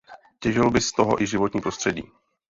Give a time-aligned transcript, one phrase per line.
[0.39, 2.03] Těžilo by z toho i životní prostředí.